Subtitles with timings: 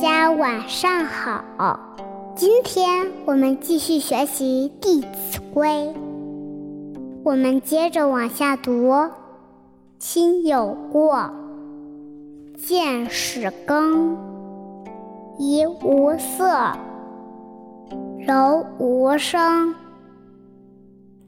[0.00, 1.44] 家晚上好，
[2.34, 5.68] 今天我们继续学习《弟子规》，
[7.22, 8.92] 我们接着往下读：
[10.00, 11.30] 亲有过，
[12.58, 14.16] 见使更，
[15.38, 16.72] 怡无色，
[18.18, 19.74] 柔无声，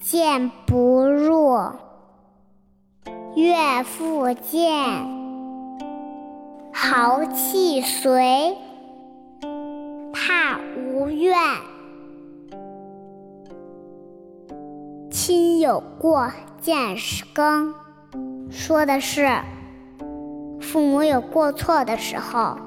[0.00, 1.58] 谏不入，
[3.34, 3.54] 悦
[3.84, 5.23] 复见。
[6.86, 8.58] 豪气随，
[10.12, 11.34] 怕无怨。
[15.10, 17.74] 亲有过，见使更，
[18.50, 19.26] 说的是
[20.60, 22.58] 父母有过错的时候，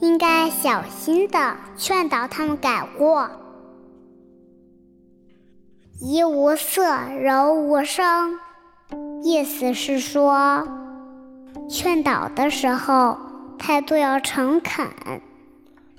[0.00, 3.30] 应该小心的劝导他们改过。
[6.02, 6.84] 怡无色，
[7.18, 8.38] 柔无声，
[9.22, 10.81] 意思是说。
[11.68, 13.16] 劝导的时候，
[13.58, 14.86] 态度要诚恳，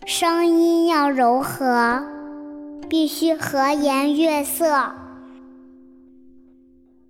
[0.06, 2.04] 声音要柔和，
[2.90, 4.92] 必须和颜悦色。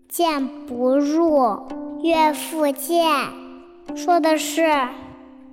[0.07, 1.67] 谏不入，
[2.03, 3.07] 悦复见，
[3.95, 4.69] 说的是，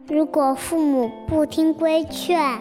[0.07, 2.61] 如果父母不听规劝，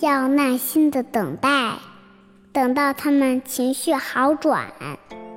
[0.00, 1.72] 要耐心的等待，
[2.52, 4.66] 等到他们情绪好转、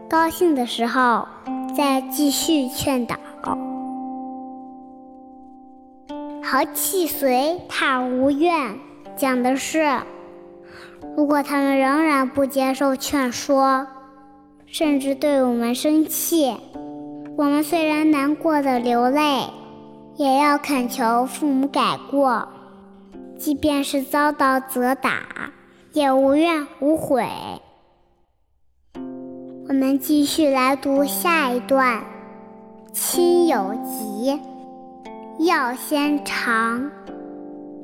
[0.07, 1.27] 高兴的时候，
[1.75, 3.15] 再继续劝导。
[6.47, 8.79] 豪气随，他无怨，
[9.17, 9.83] 讲的是，
[11.17, 13.87] 如果他们仍然不接受劝说，
[14.67, 16.55] 甚至对我们生气，
[17.35, 19.47] 我们虽然难过的流泪，
[20.17, 22.47] 也要恳求父母改过，
[23.39, 25.23] 即便是遭到责打，
[25.93, 27.25] 也无怨无悔。
[29.67, 32.03] 我们继续来读下一段：
[32.93, 34.39] 亲有疾。
[35.39, 36.91] 药先尝，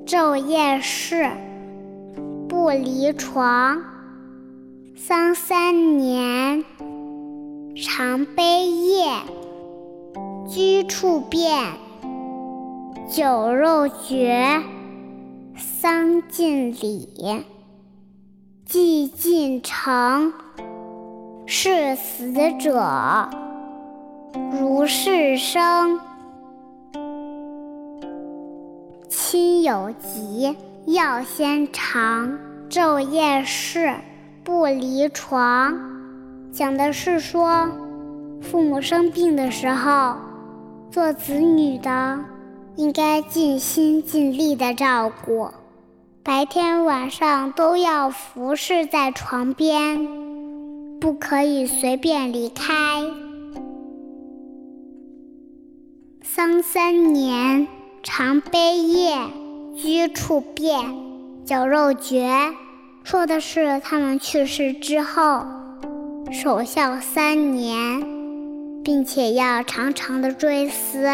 [0.06, 1.30] 昼夜侍，
[2.48, 3.84] 不离床。
[4.96, 6.64] 丧三年，
[7.76, 9.04] 常悲夜，
[10.48, 11.60] 居处变。
[13.10, 14.62] 酒肉绝，
[15.58, 17.44] 丧尽礼，
[18.66, 20.32] 祭尽诚。
[21.46, 23.30] 视死者，
[24.58, 26.00] 如是生。
[29.32, 32.38] 亲有疾，药先尝，
[32.70, 33.96] 昼夜侍，
[34.44, 35.80] 不离床。
[36.52, 37.70] 讲的是说，
[38.42, 40.18] 父母生病的时候，
[40.92, 42.20] 做子女的
[42.76, 45.48] 应该尽心尽力的照顾，
[46.24, 50.10] 白天晚上都要服侍在床边，
[51.00, 53.06] 不可以随便离开。
[56.22, 57.66] 丧三年。
[58.04, 59.16] 常悲夜，
[59.76, 60.92] 居处变，
[61.46, 62.32] 酒肉绝，
[63.04, 65.46] 说的是他们去世之后
[66.32, 68.02] 守孝三年，
[68.84, 71.08] 并且要常常的追思，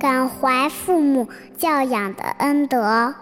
[0.00, 3.14] 感怀父母教养的恩德，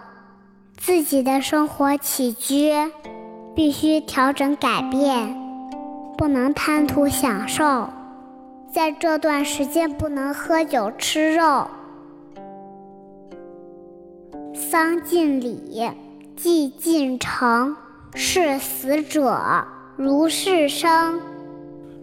[0.77, 2.71] 自己的生活起居
[3.53, 5.35] 必须调整改变，
[6.17, 7.89] 不能贪图享受，
[8.71, 11.67] 在这段时间不能喝酒吃肉。
[14.61, 15.89] 丧尽礼，
[16.37, 17.75] 祭尽诚，
[18.13, 19.65] 视死者
[19.97, 21.19] 如是生。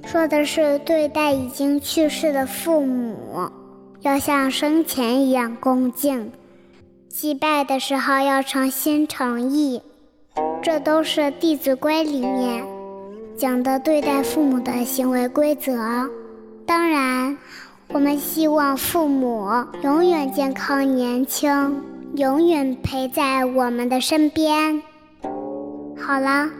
[0.04, 3.48] 说的是对待已经去世的父母，
[4.00, 6.30] 要像生前一样恭敬；
[7.08, 9.80] 祭拜的时候要诚心诚意。
[10.60, 12.64] 这都是《弟子规》里面
[13.36, 15.72] 讲的对待父母的行为规则。
[16.66, 17.38] 当然，
[17.92, 19.48] 我们希望父母
[19.84, 21.80] 永远健康年轻。
[22.14, 24.82] 永远陪在我们的身边。
[25.96, 26.46] 好了，《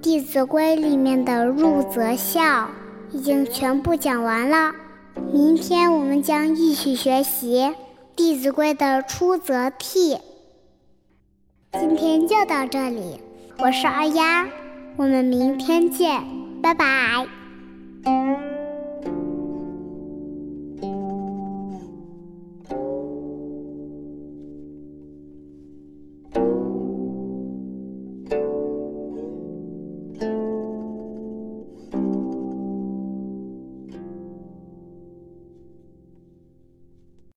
[0.00, 2.68] 弟子规》里面的入则孝
[3.10, 4.72] 已经全部讲完了。
[5.32, 7.62] 明天我们将一起学习
[8.14, 10.18] 《弟子规》的出则悌。
[11.72, 13.20] 今天就到这里，
[13.58, 14.46] 我是二丫，
[14.96, 16.22] 我们明天见，
[16.62, 17.26] 拜拜。